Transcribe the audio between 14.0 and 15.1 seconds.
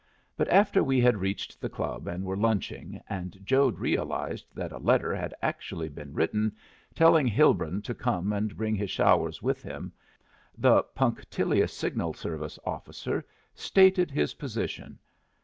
his position.